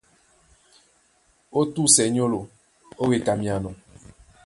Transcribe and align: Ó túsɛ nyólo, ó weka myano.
Ó 1.59 1.61
túsɛ 1.73 2.03
nyólo, 2.15 2.39
ó 3.01 3.03
weka 3.09 3.33
myano. 3.39 3.71